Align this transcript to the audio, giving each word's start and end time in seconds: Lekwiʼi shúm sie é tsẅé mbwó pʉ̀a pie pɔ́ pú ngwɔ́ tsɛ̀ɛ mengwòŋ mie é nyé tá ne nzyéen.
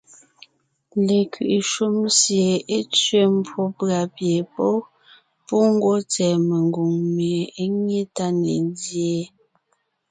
Lekwiʼi 1.05 1.59
shúm 1.71 1.95
sie 2.19 2.47
é 2.75 2.77
tsẅé 2.91 3.21
mbwó 3.37 3.61
pʉ̀a 3.77 4.01
pie 4.15 4.37
pɔ́ 4.53 4.71
pú 5.45 5.55
ngwɔ́ 5.73 5.95
tsɛ̀ɛ 6.11 6.35
mengwòŋ 6.47 6.91
mie 7.15 7.41
é 7.61 7.63
nyé 7.83 8.01
tá 8.15 8.25
ne 8.41 8.53
nzyéen. 8.69 9.29